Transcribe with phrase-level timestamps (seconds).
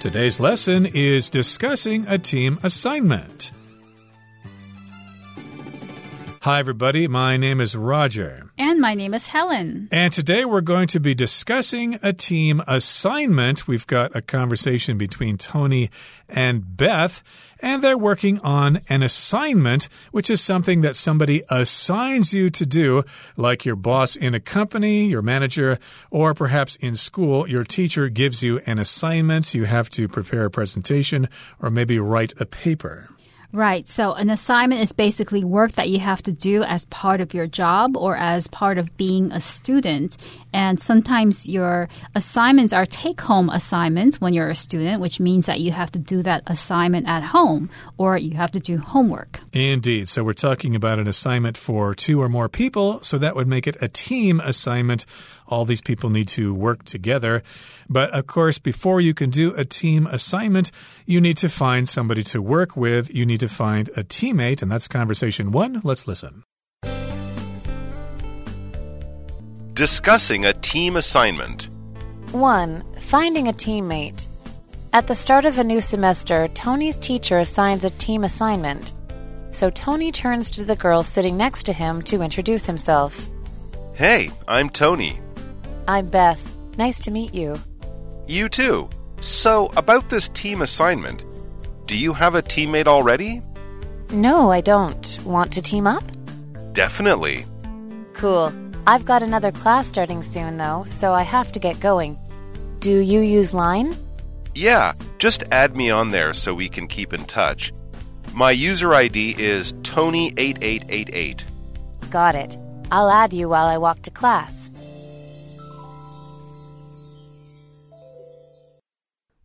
[0.00, 3.50] Today's lesson is discussing a team assignment.
[6.48, 7.06] Hi, everybody.
[7.08, 8.50] My name is Roger.
[8.56, 9.86] And my name is Helen.
[9.92, 13.68] And today we're going to be discussing a team assignment.
[13.68, 15.90] We've got a conversation between Tony
[16.26, 17.22] and Beth,
[17.60, 23.04] and they're working on an assignment, which is something that somebody assigns you to do,
[23.36, 25.78] like your boss in a company, your manager,
[26.10, 29.54] or perhaps in school, your teacher gives you an assignment.
[29.54, 31.28] You have to prepare a presentation
[31.60, 33.10] or maybe write a paper.
[33.50, 33.88] Right.
[33.88, 37.46] So an assignment is basically work that you have to do as part of your
[37.46, 40.18] job or as part of being a student.
[40.52, 45.60] And sometimes your assignments are take home assignments when you're a student, which means that
[45.60, 49.40] you have to do that assignment at home or you have to do homework.
[49.54, 50.10] Indeed.
[50.10, 53.02] So we're talking about an assignment for two or more people.
[53.02, 55.06] So that would make it a team assignment.
[55.48, 57.42] All these people need to work together.
[57.88, 60.70] But of course, before you can do a team assignment,
[61.06, 63.12] you need to find somebody to work with.
[63.12, 65.80] You need to find a teammate, and that's conversation one.
[65.82, 66.44] Let's listen.
[69.72, 71.68] Discussing a team assignment.
[72.32, 72.82] 1.
[72.98, 74.26] Finding a teammate.
[74.92, 78.92] At the start of a new semester, Tony's teacher assigns a team assignment.
[79.50, 83.28] So Tony turns to the girl sitting next to him to introduce himself.
[83.94, 85.20] Hey, I'm Tony.
[85.88, 86.54] I'm Beth.
[86.76, 87.56] Nice to meet you.
[88.26, 88.90] You too.
[89.20, 91.22] So, about this team assignment,
[91.86, 93.40] do you have a teammate already?
[94.10, 95.18] No, I don't.
[95.24, 96.04] Want to team up?
[96.74, 97.46] Definitely.
[98.12, 98.52] Cool.
[98.86, 102.18] I've got another class starting soon, though, so I have to get going.
[102.80, 103.96] Do you use Line?
[104.54, 107.72] Yeah, just add me on there so we can keep in touch.
[108.34, 111.44] My user ID is Tony8888.
[112.10, 112.58] Got it.
[112.92, 114.70] I'll add you while I walk to class.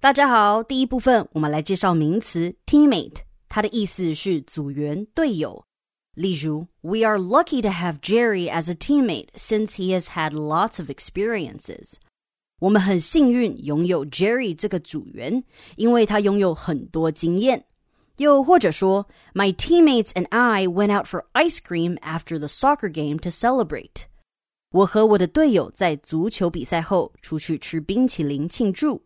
[0.02, 3.16] 大家好，第一部分我们来介绍名词 teammate，
[3.48, 5.64] 它的意思是组员、队友。
[6.14, 11.94] 例如，We are lucky to have Jerry as a teammate since he has had lots of experiences。
[12.60, 15.42] 我们很幸运拥有 Jerry 这个组员，
[15.74, 17.64] 因为他拥有很多经验。
[18.18, 24.04] 又或者说，My teammates and I went out for ice cream after the soccer game to celebrate。
[24.70, 29.02] 我和我的队友在足球比赛后出去吃冰淇淋庆祝。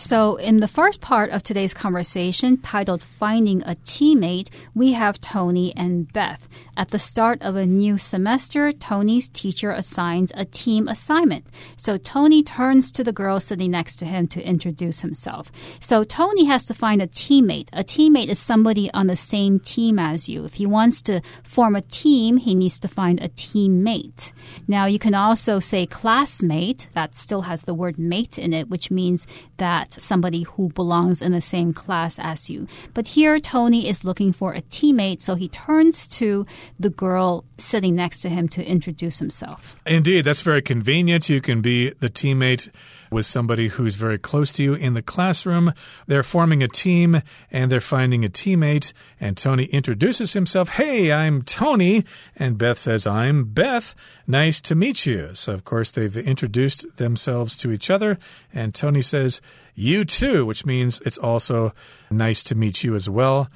[0.00, 5.76] So, in the first part of today's conversation, titled Finding a Teammate, we have Tony
[5.76, 6.48] and Beth.
[6.74, 11.44] At the start of a new semester, Tony's teacher assigns a team assignment.
[11.76, 15.52] So, Tony turns to the girl sitting next to him to introduce himself.
[15.80, 17.68] So, Tony has to find a teammate.
[17.74, 20.46] A teammate is somebody on the same team as you.
[20.46, 24.32] If he wants to form a team, he needs to find a teammate.
[24.66, 26.88] Now, you can also say classmate.
[26.94, 29.26] That still has the word mate in it, which means
[29.58, 32.68] that somebody who belongs in the same class as you.
[32.94, 36.46] But here, Tony is looking for a teammate, so he turns to
[36.78, 39.76] the girl sitting next to him to introduce himself.
[39.86, 41.28] Indeed, that's very convenient.
[41.28, 42.68] You can be the teammate
[43.10, 45.72] with somebody who's very close to you in the classroom.
[46.06, 48.92] They're forming a team and they're finding a teammate.
[49.18, 50.70] And Tony introduces himself.
[50.70, 52.04] Hey, I'm Tony.
[52.36, 53.94] And Beth says, I'm Beth.
[54.26, 55.30] Nice to meet you.
[55.34, 58.18] So, of course, they've introduced themselves to each other.
[58.52, 59.40] And Tony says,
[59.74, 61.74] You too, which means it's also
[62.10, 63.48] nice to meet you as well.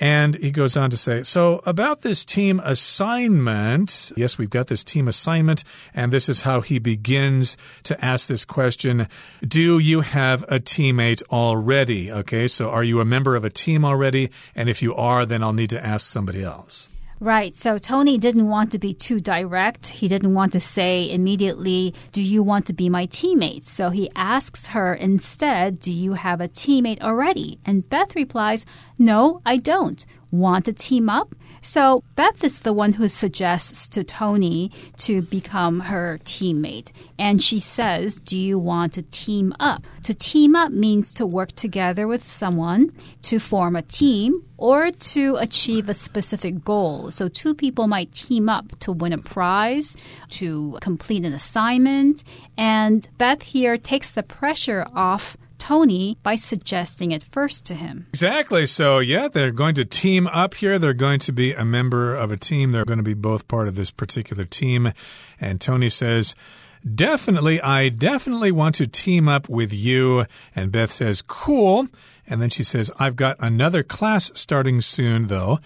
[0.00, 4.82] And he goes on to say, so about this team assignment, yes, we've got this
[4.82, 5.62] team assignment,
[5.94, 9.06] and this is how he begins to ask this question
[9.46, 12.10] Do you have a teammate already?
[12.10, 14.30] Okay, so are you a member of a team already?
[14.54, 16.90] And if you are, then I'll need to ask somebody else.
[17.22, 17.54] Right.
[17.54, 19.88] So Tony didn't want to be too direct.
[19.88, 23.64] He didn't want to say immediately, Do you want to be my teammate?
[23.64, 27.58] So he asks her instead, Do you have a teammate already?
[27.66, 28.64] And Beth replies,
[28.98, 30.04] No, I don't.
[30.30, 31.34] Want to team up?
[31.62, 36.90] So Beth is the one who suggests to Tony to become her teammate.
[37.18, 39.86] And she says, Do you want to team up?
[40.04, 42.92] To team up means to work together with someone
[43.22, 47.10] to form a team or to achieve a specific goal.
[47.10, 49.96] So two people might team up to win a prize,
[50.30, 52.24] to complete an assignment.
[52.56, 58.06] And Beth here takes the pressure off Tony by suggesting it first to him.
[58.08, 58.66] Exactly.
[58.66, 60.78] So, yeah, they're going to team up here.
[60.78, 62.72] They're going to be a member of a team.
[62.72, 64.92] They're going to be both part of this particular team.
[65.40, 66.34] And Tony says,
[66.82, 70.24] Definitely, I definitely want to team up with you.
[70.56, 71.88] And Beth says, Cool.
[72.26, 75.60] And then she says, I've got another class starting soon, though.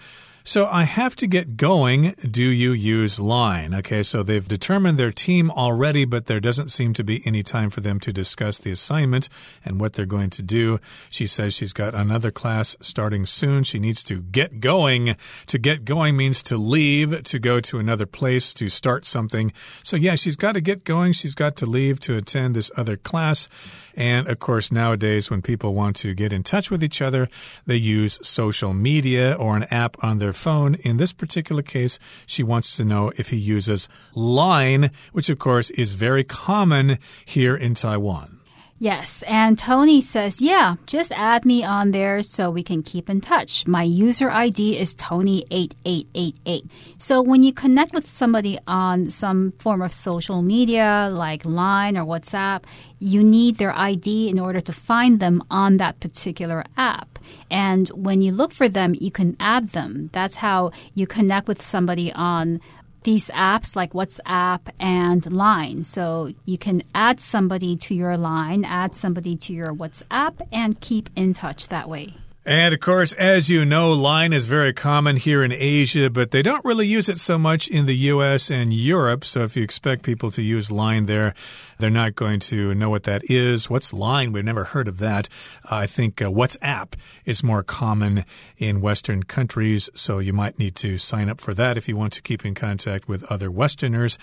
[0.47, 2.13] So I have to get going.
[2.21, 3.73] Do you use line?
[3.73, 7.71] Okay, so they've determined their team already, but there doesn't seem to be any time
[7.71, 9.27] for them to discuss the assignment
[9.65, 10.79] and what they're going to do.
[11.09, 13.63] She says she's got another class starting soon.
[13.63, 15.15] She needs to get going.
[15.47, 19.51] To get going means to leave, to go to another place, to start something.
[19.81, 21.13] So, yeah, she's got to get going.
[21.13, 23.49] She's got to leave to attend this other class.
[23.95, 27.29] And of course, nowadays, when people want to get in touch with each other,
[27.65, 30.75] they use social media or an app on their phone.
[30.75, 35.69] In this particular case, she wants to know if he uses Line, which of course
[35.71, 38.39] is very common here in Taiwan.
[38.77, 43.21] Yes, and Tony says, yeah, just add me on there so we can keep in
[43.21, 43.65] touch.
[43.65, 46.69] My user ID is Tony8888.
[46.97, 52.03] So when you connect with somebody on some form of social media like Line or
[52.03, 52.65] WhatsApp,
[52.99, 57.17] you need their ID in order to find them on that particular app.
[57.49, 60.09] And when you look for them, you can add them.
[60.11, 62.59] That's how you connect with somebody on
[63.05, 65.83] these apps like WhatsApp and Line.
[65.83, 71.09] So you can add somebody to your line, add somebody to your WhatsApp, and keep
[71.15, 72.13] in touch that way.
[72.47, 76.43] And of course, as you know, line is very common here in Asia, but they
[76.43, 79.25] don't really use it so much in the US and Europe.
[79.25, 81.33] So if you expect people to use line there,
[81.79, 83.67] they're not going to know what that is.
[83.67, 84.31] What's line?
[84.31, 85.27] We've never heard of that.
[85.71, 86.93] I think uh, WhatsApp
[87.25, 88.25] is more common
[88.59, 92.13] in Western countries, so you might need to sign up for that if you want
[92.13, 94.19] to keep in contact with other Westerners.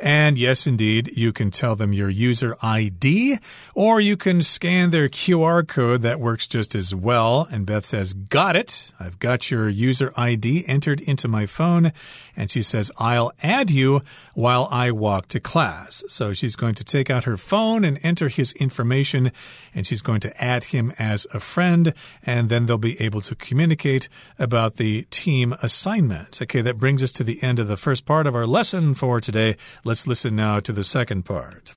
[0.00, 3.38] And yes, indeed, you can tell them your user ID,
[3.74, 6.02] or you can scan their QR code.
[6.02, 7.46] That works just as well.
[7.50, 8.92] And Beth says, Got it.
[8.98, 11.92] I've got your user ID entered into my phone.
[12.36, 14.02] And she says, I'll add you
[14.34, 16.02] while I walk to class.
[16.08, 19.30] So she's going to take out her phone and enter his information,
[19.74, 21.94] and she's going to add him as a friend.
[22.24, 24.08] And then they'll be able to communicate
[24.38, 26.42] about the team assignment.
[26.42, 29.20] Okay, that brings us to the end of the first part of our lesson for
[29.20, 29.56] today.
[29.86, 31.74] Let's listen now to the second part.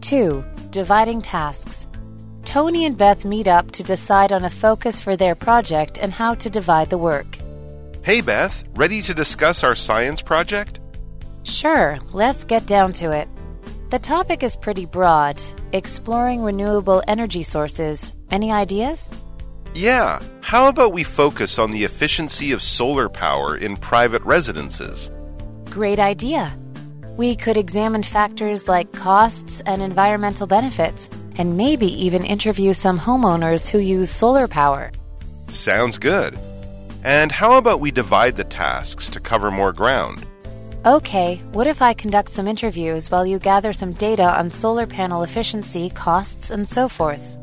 [0.00, 0.44] 2.
[0.70, 1.86] Dividing tasks.
[2.44, 6.34] Tony and Beth meet up to decide on a focus for their project and how
[6.34, 7.38] to divide the work.
[8.02, 10.80] Hey, Beth, ready to discuss our science project?
[11.44, 13.28] Sure, let's get down to it.
[13.90, 15.40] The topic is pretty broad
[15.72, 18.12] exploring renewable energy sources.
[18.32, 19.10] Any ideas?
[19.76, 25.10] Yeah, how about we focus on the efficiency of solar power in private residences?
[25.66, 26.56] Great idea.
[27.18, 33.68] We could examine factors like costs and environmental benefits, and maybe even interview some homeowners
[33.68, 34.92] who use solar power.
[35.50, 36.38] Sounds good.
[37.04, 40.24] And how about we divide the tasks to cover more ground?
[40.86, 45.22] Okay, what if I conduct some interviews while you gather some data on solar panel
[45.22, 47.36] efficiency, costs, and so forth?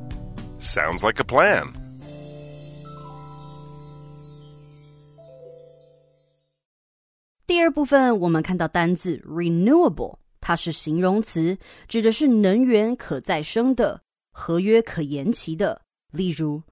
[0.58, 1.83] Sounds like a plan.
[7.53, 11.57] 第二部分，我们看到单字 renewable，它是形容词，
[11.89, 14.03] 指的是能源可再生的、
[14.33, 15.81] 合约可延期的。
[16.13, 16.63] 例如，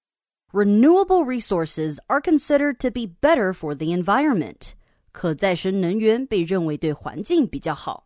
[0.53, 4.73] renewable resources are considered to be better for the environment。
[5.13, 8.05] 可再生能源被认为对环境比较好。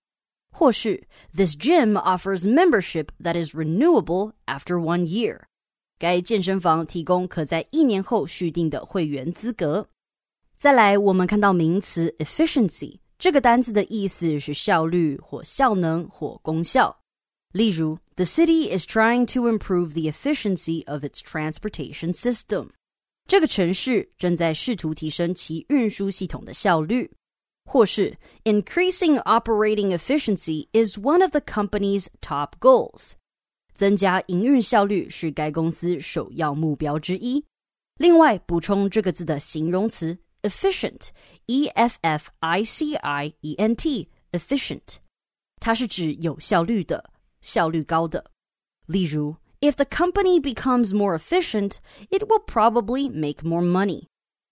[0.53, 5.43] 或是 This gym offers membership that is renewable after one year。
[5.99, 9.89] 该健身房提供可在一年后续订的会员资格。
[10.57, 17.01] 再来，我们看到名词 efficiency 这个单词的意思是效率或效能或功效。
[17.53, 22.69] 例如，The city is trying to improve the efficiency of its transportation system。
[23.27, 27.11] 这个城市正在试图提升其运输系统的效率。
[27.65, 33.13] 或是 increasing operating efficiency is one of the company's top goals。
[33.75, 37.45] 增加营运效率是该公司首要目标之一。
[37.97, 44.97] 另外，补充这个字的形容词 efficient，e f f i c i e n t，efficient，
[45.61, 47.11] 它是指有效率的、
[47.41, 48.31] 效率高的。
[48.87, 51.77] 例如，If the company becomes more efficient,
[52.09, 54.07] it will probably make more money.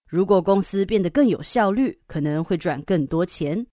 [0.06, 3.66] 如果公司变得更有效率，可能会赚更多钱。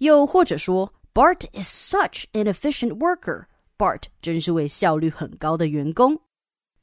[0.00, 3.46] 又或者说，Bart is such an efficient worker.
[3.78, 6.20] Bart 真是位效率很高的员工。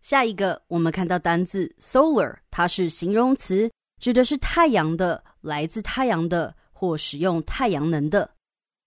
[0.01, 8.32] 下一个，我们看到单字 solar，它是形容词， 指的是太阳的、来自太阳的或使用太阳能的。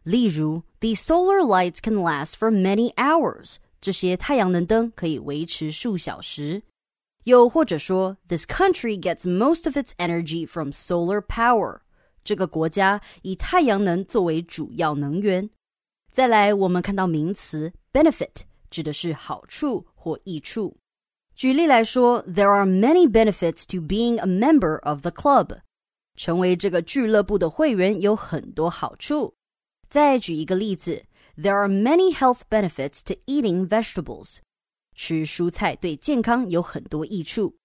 [0.03, 3.57] 例如，The solar lights can last for many hours.
[3.81, 6.63] 这些太阳能灯可以维持数小时。
[7.25, 11.81] 又或者说，This country gets most of its energy from solar power。
[12.23, 15.49] 这个国家以太阳能作为主要能源。
[16.11, 20.77] 再来，我们看到名词 benefit，指的是好处或益处。
[21.39, 25.59] 举例来说，There are many benefits to being a member of the club。
[26.17, 29.35] 成为这个俱乐部的会员有很多好处。
[29.89, 31.05] 再举一个例子，
[31.37, 34.37] There are many health benefits to eating vegetables。
[34.95, 37.57] 吃蔬菜对健康有很多益处。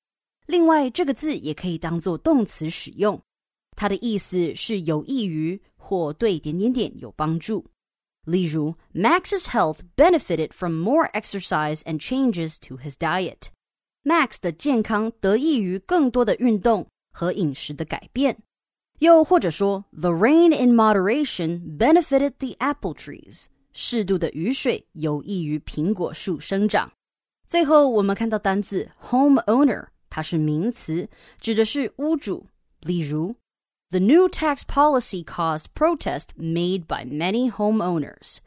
[0.48, 3.22] 另外，这个字也可以当做动词使用，
[3.76, 7.68] 它的意思是有益于或对点点点有帮助。
[8.26, 13.50] 例如，Max's health benefited from more exercise and changes to his diet。
[14.04, 18.38] Max 的健康得益于更多的运动和饮食的改变。
[19.00, 23.46] 又或者说，The rain in moderation benefited the apple trees。
[23.72, 26.92] 适度的雨水有益于苹果树生长。
[27.48, 31.08] 最后，我们看到单字 homeowner，它是名词，
[31.40, 32.48] 指的是屋主。
[32.82, 33.36] 例如，
[33.90, 38.38] The new tax policy caused protest made by many homeowners。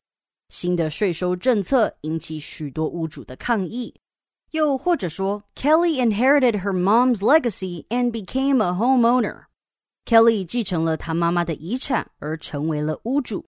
[0.50, 3.94] 新的税收政策引起许多屋主的抗议。
[4.52, 13.46] 又或者说，Kelly inherited her mom's legacy and became a homeowner。Kelly 继承了他妈妈的遗产而成为了屋主。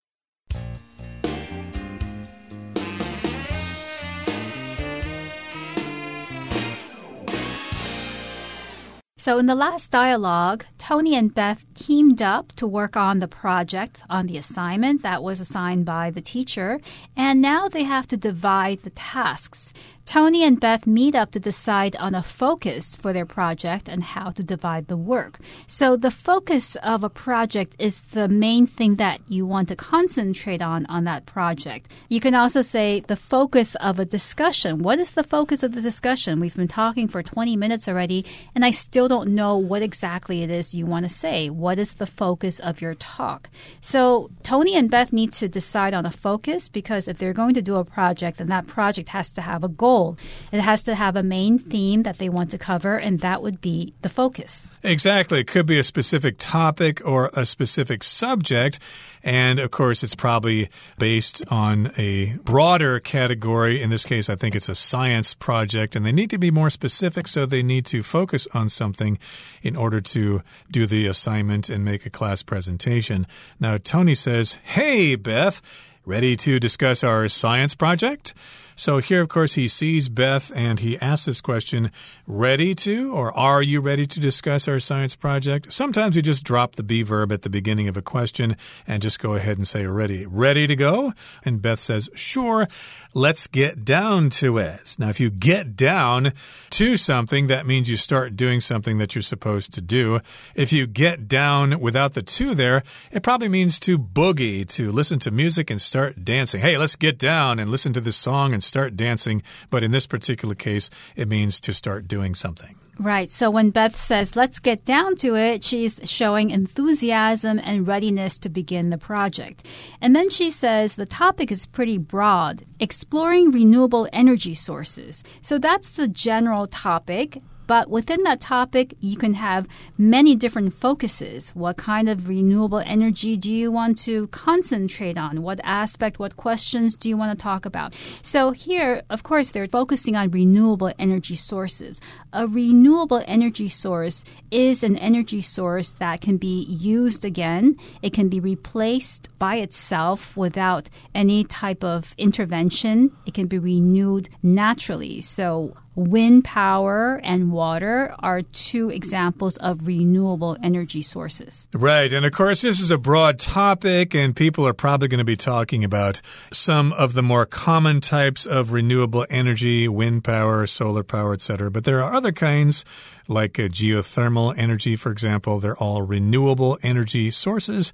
[9.16, 14.03] So, in the last dialogue, Tony and Beth teamed up to work on the project,
[14.09, 16.79] on the assignment that was assigned by the teacher,
[17.15, 19.73] and now they have to divide the tasks.
[20.09, 24.31] Tony and Beth meet up to decide on a focus for their project and how
[24.31, 25.37] to divide the work.
[25.67, 30.63] So, the focus of a project is the main thing that you want to concentrate
[30.63, 31.91] on on that project.
[32.09, 34.79] You can also say the focus of a discussion.
[34.79, 36.39] What is the focus of the discussion?
[36.39, 40.49] We've been talking for 20 minutes already, and I still don't know what exactly it
[40.49, 41.51] is you want to say.
[41.51, 43.49] What is the focus of your talk?
[43.81, 47.61] So, Tony and Beth need to decide on a focus because if they're going to
[47.61, 50.17] do a project, then that project has to have a goal.
[50.51, 53.59] It has to have a main theme that they want to cover, and that would
[53.61, 54.73] be the focus.
[54.83, 55.41] Exactly.
[55.41, 58.79] It could be a specific topic or a specific subject.
[59.23, 63.81] And of course, it's probably based on a broader category.
[63.81, 66.69] In this case, I think it's a science project, and they need to be more
[66.69, 69.17] specific, so they need to focus on something
[69.61, 73.25] in order to do the assignment and make a class presentation.
[73.59, 75.63] Now, Tony says, Hey, Beth,
[76.05, 78.35] ready to discuss our science project?
[78.79, 81.91] So here, of course, he sees Beth and he asks this question
[82.25, 85.73] ready to, or are you ready to discuss our science project?
[85.73, 88.55] Sometimes we just drop the be verb at the beginning of a question
[88.87, 90.25] and just go ahead and say ready.
[90.25, 91.11] Ready to go?
[91.43, 92.69] And Beth says, sure,
[93.13, 94.95] let's get down to it.
[94.97, 96.31] Now, if you get down
[96.69, 100.21] to something, that means you start doing something that you're supposed to do.
[100.55, 105.19] If you get down without the to there, it probably means to boogie, to listen
[105.19, 106.61] to music and start dancing.
[106.61, 110.07] Hey, let's get down and listen to this song and start dancing, but in this
[110.07, 112.75] particular case, it means to start doing something.
[112.99, 113.31] Right.
[113.31, 118.49] So when Beth says, let's get down to it, she's showing enthusiasm and readiness to
[118.49, 119.65] begin the project.
[120.01, 125.23] And then she says the topic is pretty broad exploring renewable energy sources.
[125.41, 127.41] So that's the general topic.
[127.69, 131.51] But within that topic, you can have many different focuses.
[131.51, 135.43] What kind of renewable energy do you want to concentrate on?
[135.43, 137.93] What aspect, what questions do you want to talk about?
[138.23, 142.01] So here, of course, they're focusing on renewable energy sources.
[142.33, 147.77] A renewable energy source is an energy source that can be used again.
[148.01, 153.15] It can be replaced by itself without any type of intervention.
[153.27, 155.21] It can be renewed naturally.
[155.21, 161.67] So Wind power and water are two examples of renewable energy sources.
[161.73, 162.13] Right.
[162.13, 165.35] And of course, this is a broad topic, and people are probably going to be
[165.35, 166.21] talking about
[166.53, 171.69] some of the more common types of renewable energy, wind power, solar power, etc.
[171.69, 172.85] But there are other kinds
[173.27, 175.59] like geothermal energy, for example.
[175.59, 177.91] They're all renewable energy sources.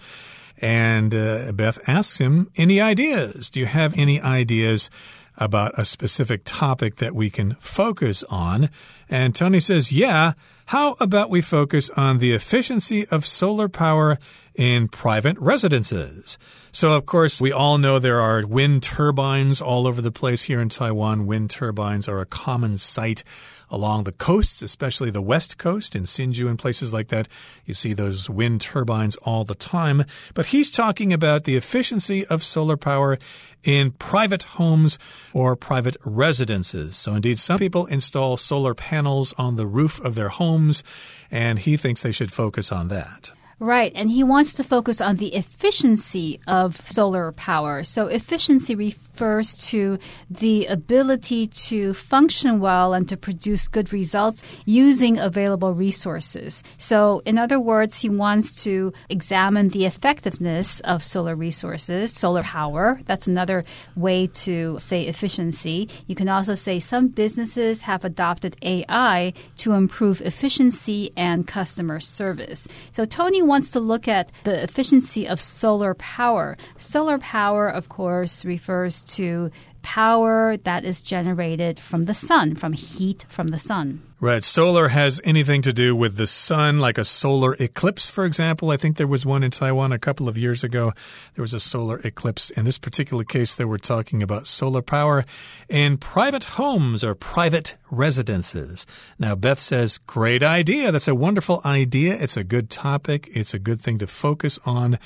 [0.60, 3.50] And uh, Beth asks him, Any ideas?
[3.50, 4.92] Do you have any ideas
[5.38, 8.70] about a specific topic that we can focus on.
[9.10, 10.34] And Tony says, Yeah,
[10.68, 14.18] how about we focus on the efficiency of solar power
[14.56, 16.40] in private residences?
[16.72, 20.60] So, of course, we all know there are wind turbines all over the place here
[20.60, 21.28] in Taiwan.
[21.28, 23.24] Wind turbines are a common sight
[23.70, 27.28] along the coasts, especially the west coast in Hsinchu and places like that.
[27.66, 30.04] You see those wind turbines all the time.
[30.34, 33.18] But he's talking about the efficiency of solar power
[33.64, 35.00] in private homes
[35.34, 36.96] or private residences.
[36.96, 40.84] So, indeed, some people install solar panels on the roof of their homes,
[41.32, 43.34] and he thinks they should focus on that.
[43.60, 47.86] Right, and he wants to focus on the efficiency of solar power.
[47.86, 49.98] So, efficiency refers to
[50.30, 56.64] the ability to function well and to produce good results using available resources.
[56.78, 63.00] So, in other words, he wants to examine the effectiveness of solar resources, solar power.
[63.06, 63.64] That's another
[63.96, 65.88] way to say efficiency.
[66.08, 72.68] You can also say some businesses have adopted AI to improve efficiency and customer service.
[72.92, 76.56] So, Tony wants to look at the efficiency of solar power.
[76.78, 79.52] Solar power, of course, refers to
[79.86, 84.02] power that is generated from the sun, from heat from the sun.
[84.20, 84.44] Right.
[84.44, 88.72] Solar has anything to do with the sun, like a solar eclipse, for example.
[88.72, 90.94] I think there was one in Taiwan a couple of years ago.
[91.36, 92.50] There was a solar eclipse.
[92.50, 95.24] In this particular case, they were talking about solar power
[95.70, 98.88] in private homes or private residences.
[99.20, 100.92] Now, Beth says, great idea.
[100.92, 102.16] That's a wonderful idea.
[102.16, 103.30] It's a good topic.
[103.32, 104.98] It's a good thing to focus on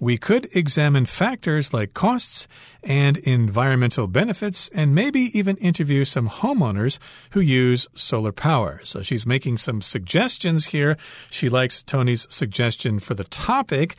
[0.00, 2.48] we could examine factors like costs
[2.82, 6.98] and environmental benefits and maybe even interview some homeowners
[7.32, 8.80] who use solar power.
[8.82, 10.96] So she's making some suggestions here.
[11.30, 13.96] She likes Tony's suggestion for the topic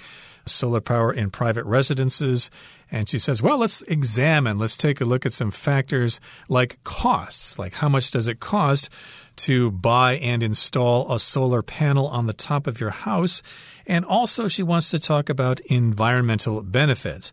[0.47, 2.49] solar power in private residences.
[2.91, 6.19] And she says, well, let's examine, let's take a look at some factors
[6.49, 8.89] like costs, like how much does it cost
[9.37, 13.41] to buy and install a solar panel on the top of your house.
[13.87, 17.31] And also, she wants to talk about environmental benefits.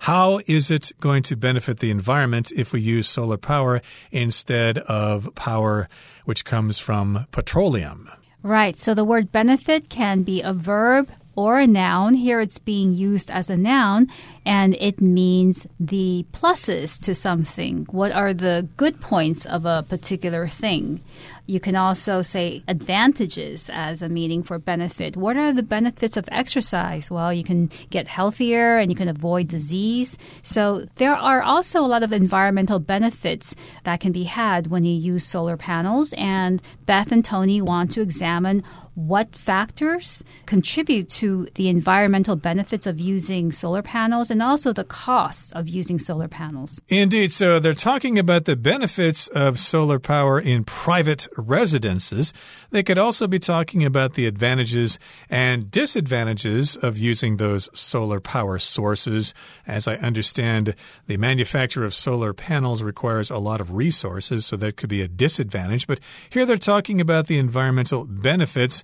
[0.00, 5.34] How is it going to benefit the environment if we use solar power instead of
[5.34, 5.88] power
[6.24, 8.08] which comes from petroleum?
[8.42, 8.76] Right.
[8.76, 11.10] So the word benefit can be a verb
[11.40, 12.12] or a noun.
[12.12, 14.08] Here it's being used as a noun
[14.44, 17.86] and it means the pluses to something.
[17.90, 21.00] What are the good points of a particular thing?
[21.46, 25.16] You can also say advantages as a meaning for benefit.
[25.16, 27.10] What are the benefits of exercise?
[27.10, 30.16] Well, you can get healthier and you can avoid disease.
[30.42, 34.94] So there are also a lot of environmental benefits that can be had when you
[34.94, 36.14] use solar panels.
[36.16, 38.62] And Beth and Tony want to examine
[38.94, 45.52] what factors contribute to the environmental benefits of using solar panels and also the costs
[45.52, 46.80] of using solar panels.
[46.88, 47.32] Indeed.
[47.32, 52.32] So they're talking about the benefits of solar power in private residences.
[52.70, 54.98] They could also be talking about the advantages
[55.28, 59.34] and disadvantages of using those solar power sources.
[59.66, 60.74] As I understand,
[61.06, 65.08] the manufacture of solar panels requires a lot of resources, so that could be a
[65.08, 65.86] disadvantage.
[65.86, 68.79] But here they're talking about the environmental benefits.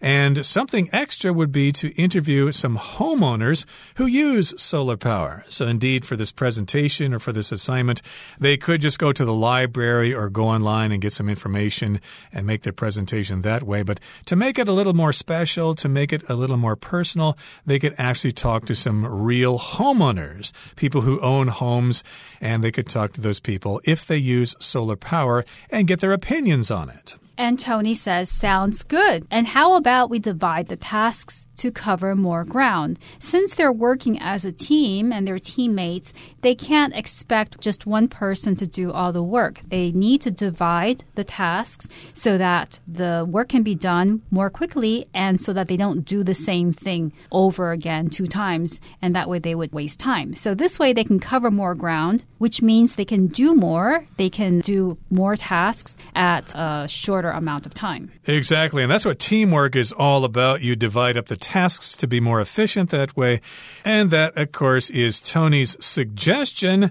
[0.00, 3.64] And something extra would be to interview some homeowners
[3.96, 5.44] who use solar power.
[5.48, 8.00] So, indeed, for this presentation or for this assignment,
[8.38, 12.00] they could just go to the library or go online and get some information
[12.32, 13.82] and make their presentation that way.
[13.82, 17.36] But to make it a little more special, to make it a little more personal,
[17.66, 22.04] they could actually talk to some real homeowners, people who own homes,
[22.40, 26.12] and they could talk to those people if they use solar power and get their
[26.12, 27.16] opinions on it.
[27.38, 29.24] And Tony says, sounds good.
[29.30, 32.98] And how about we divide the tasks to cover more ground?
[33.20, 38.56] Since they're working as a team and they're teammates, they can't expect just one person
[38.56, 39.60] to do all the work.
[39.68, 45.06] They need to divide the tasks so that the work can be done more quickly
[45.14, 48.80] and so that they don't do the same thing over again two times.
[49.00, 50.34] And that way they would waste time.
[50.34, 54.06] So this way they can cover more ground, which means they can do more.
[54.16, 58.10] They can do more tasks at a shorter shorter amount of time.
[58.26, 58.82] Exactly.
[58.82, 60.62] And that's what teamwork is all about.
[60.62, 63.40] You divide up the tasks to be more efficient that way.
[63.84, 66.90] And that, of course, is Tony's suggestion.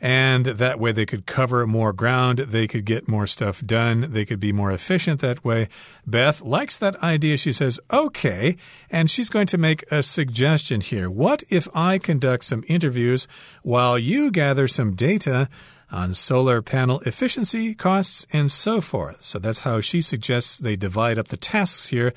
[0.00, 2.38] And that way they could cover more ground.
[2.38, 4.12] They could get more stuff done.
[4.12, 5.68] They could be more efficient that way.
[6.06, 7.36] Beth likes that idea.
[7.36, 8.56] She says, okay.
[8.90, 11.10] And she's going to make a suggestion here.
[11.10, 13.26] What if I conduct some interviews
[13.62, 15.48] while you gather some data?
[15.90, 19.22] On solar panel efficiency, costs, and so forth.
[19.22, 22.12] So that's how she suggests they divide up the tasks here.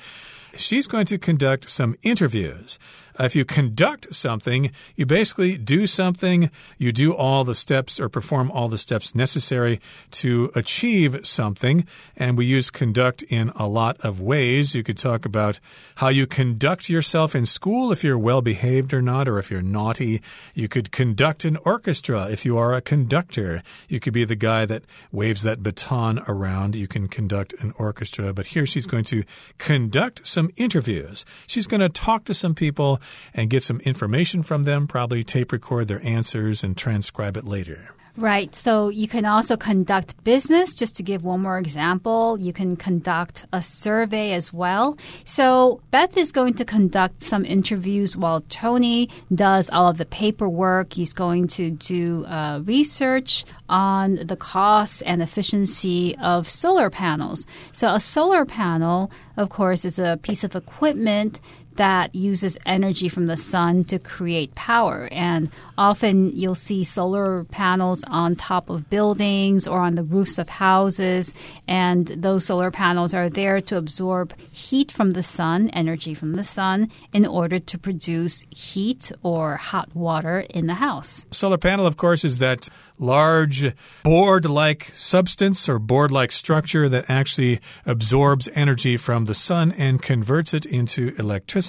[0.54, 2.78] She's going to conduct some interviews.
[3.18, 8.08] Uh, if you conduct something, you basically do something, you do all the steps or
[8.08, 11.86] perform all the steps necessary to achieve something.
[12.16, 14.74] And we use conduct in a lot of ways.
[14.74, 15.60] You could talk about
[15.96, 19.62] how you conduct yourself in school if you're well behaved or not, or if you're
[19.62, 20.22] naughty.
[20.54, 23.62] You could conduct an orchestra if you are a conductor.
[23.88, 26.74] You could be the guy that waves that baton around.
[26.74, 28.32] You can conduct an orchestra.
[28.32, 29.24] But here she's going to
[29.58, 31.24] conduct some interviews.
[31.46, 33.00] She's going to talk to some people
[33.34, 37.94] and get some information from them, probably tape record their answers and transcribe it later.
[38.16, 38.54] Right.
[38.54, 40.74] So you can also conduct business.
[40.74, 44.98] Just to give one more example, you can conduct a survey as well.
[45.24, 50.92] So Beth is going to conduct some interviews while Tony does all of the paperwork.
[50.92, 57.46] He's going to do uh, research on the costs and efficiency of solar panels.
[57.72, 61.40] So a solar panel, of course, is a piece of equipment
[61.76, 65.08] that uses energy from the sun to create power.
[65.12, 70.48] And often you'll see solar panels on top of buildings or on the roofs of
[70.48, 71.32] houses.
[71.66, 76.44] And those solar panels are there to absorb heat from the sun, energy from the
[76.44, 81.26] sun, in order to produce heat or hot water in the house.
[81.30, 87.04] Solar panel, of course, is that large board like substance or board like structure that
[87.08, 91.61] actually absorbs energy from the sun and converts it into electricity.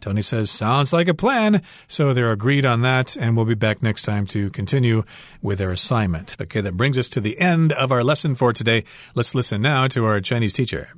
[0.00, 1.62] Tony says, sounds like a plan.
[1.86, 5.04] So they're agreed on that, and we'll be back next time to continue
[5.42, 6.36] with their assignment.
[6.40, 8.84] Okay, that brings us to the end of our lesson for today.
[9.14, 10.88] Let's listen now to our Chinese teacher.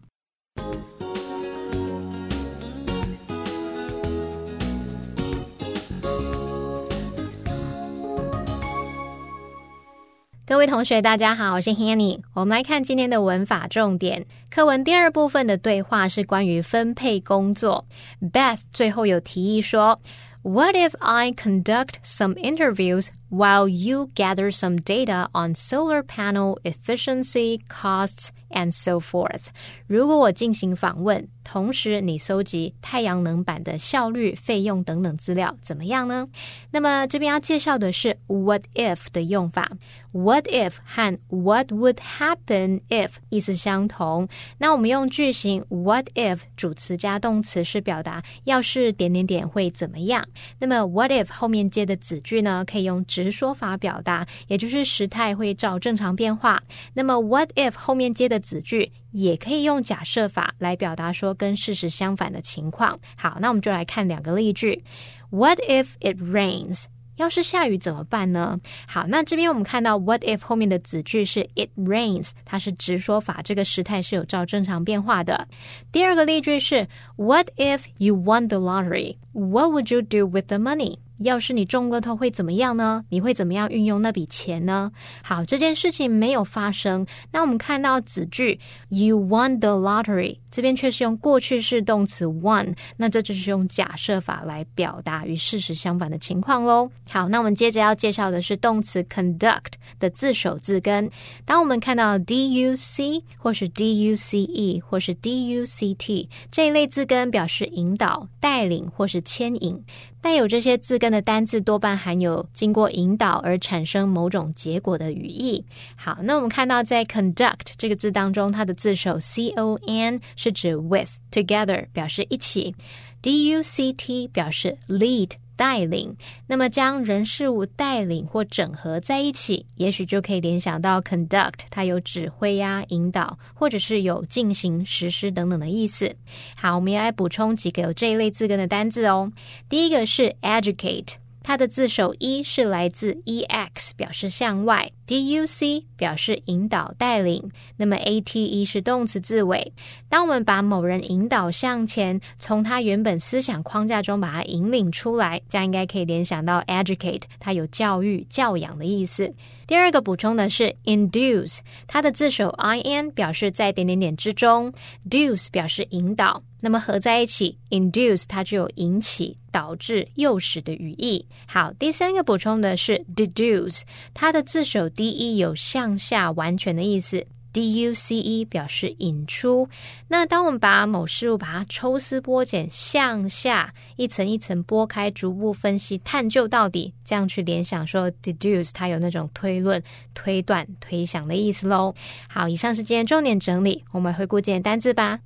[10.50, 12.20] 各位同学，大家好，我是 Hanny。
[12.34, 14.26] 我们来看今天的文法重点。
[14.50, 17.86] 课文第二部分的对话是关于分配工作。
[18.32, 20.00] Beth 最后有提议说
[20.42, 28.29] ：“What if I conduct some interviews while you gather some data on solar panel efficiency, costs,
[28.49, 29.47] and so forth？”
[29.87, 36.27] 如果我进行访问，同时你搜集太阳能板的效率、费用等等资料，怎么样呢？
[36.71, 39.71] 那么这边要介绍的是 “what if” 的用法。
[40.11, 44.29] What if 和 What would happen if 意思相同。
[44.59, 50.25] 那我们用句型 What if 主词加动词是表达要是点点点会怎么样。
[50.59, 56.62] 那么 What if 后面接的子句呢，可以用直 说法表达，也就是时态会照正常变化。
[56.94, 63.00] 那么 What if 后面接的子句也可以用假设法来表达说跟事实相反的情况。
[63.16, 64.84] 好，那我们就来看两个例句。
[65.30, 66.84] What if it rains？
[67.16, 68.58] 要是下雨怎么办呢？
[68.88, 75.46] 好，那这边我们看到 what if 后面的子句是 it rains，它是直说法，这个时态是有照正常变化的。
[75.92, 80.96] 第二个例句是 What if you won the lottery？What would you do with the money？
[81.24, 83.04] 要是你中乐透会怎么样呢？
[83.10, 84.90] 你会怎么样运用那笔钱呢？
[85.22, 87.06] 好，这件事情没有发生。
[87.32, 96.90] 那我们看到子句 you won the lottery，这边却是用过去式动词 won，那这就是用假设法来表达与事实相反的情况喽。
[97.08, 101.10] 好，那我们接着要介绍的是动词 conduct 的字首字根。
[101.44, 109.82] 当我们看到 d u c 或是 d u c e 或是 d u c t 这一类字根，表示引导、带领或是牵引。
[110.20, 115.64] 带有这些字根的单字多半含有经过引导而产生某种结果的语义。
[115.96, 122.74] 好，那我们看到在 conduct 这个字当中，它的字首 c o n 是指 with together 表示一起
[123.22, 125.30] ，d u c t 表示 lead。
[125.60, 136.16] 带领，那么将人事物带领或整合在一起，也许就可以联想到 conduct，它有指挥呀、引导，或者是有进行、实施等等的意思。
[136.56, 139.30] 好，我们要来补充几个有这一类字根的单字哦。
[139.68, 141.16] 第一个是 educate。
[141.42, 147.50] 它的字首一是来自 e x，表示向外；d u c 表示引导带领。
[147.76, 149.72] 那么 a t e 是动词字尾。
[150.08, 159.32] 当我们把某人引导向前，从他原本思想框架中把他引领出来，这样应该可以联想到 educate，它有教育、教养的意思。
[159.66, 164.72] 第二个补充的是 induce，它的字首 i n 表示在点点点之中
[165.08, 171.26] ，duce 表示引导，那么合在一起 induce 它就有引起、导致、诱使的语义。
[171.46, 173.82] 好，第三个补充的是 deduce，
[174.14, 177.26] 它的字首 d e 有向下完全的意思。
[177.52, 179.68] D U C E 表示引出。
[180.06, 189.82] 那当我们把某事物把它抽丝剥茧，向下一层一层剥开，逐步分析、探究到底，这样去联想说 deduce，它有那种推论、
[190.14, 191.92] 推断、推想的意思喽。
[192.28, 195.18] 好，以上是今天重点整理，我们回顾今天单字吧。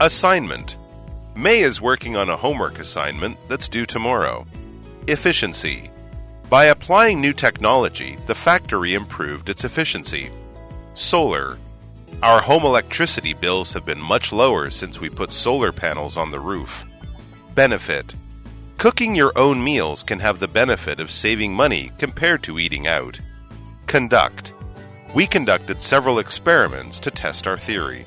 [0.00, 0.76] Assignment
[1.34, 4.46] May is working on a homework assignment that's due tomorrow.
[5.08, 5.90] Efficiency
[6.48, 10.30] by applying new technology, the factory improved its efficiency.
[10.94, 11.58] Solar.
[12.22, 16.38] Our home electricity bills have been much lower since we put solar panels on the
[16.38, 16.84] roof.
[17.56, 18.14] Benefit.
[18.78, 23.18] Cooking your own meals can have the benefit of saving money compared to eating out.
[23.86, 24.52] Conduct.
[25.14, 28.06] We conducted several experiments to test our theory.